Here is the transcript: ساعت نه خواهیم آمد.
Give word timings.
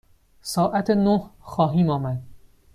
ساعت 0.41 0.89
نه 0.89 1.29
خواهیم 1.39 1.89
آمد. 1.89 2.21